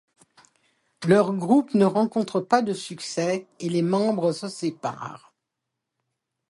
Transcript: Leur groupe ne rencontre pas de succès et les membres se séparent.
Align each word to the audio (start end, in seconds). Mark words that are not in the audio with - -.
Leur 1.07 1.31
groupe 1.31 1.75
ne 1.75 1.85
rencontre 1.85 2.39
pas 2.39 2.63
de 2.63 2.73
succès 2.73 3.45
et 3.59 3.69
les 3.69 3.83
membres 3.83 4.31
se 4.31 4.47
séparent. 4.49 5.31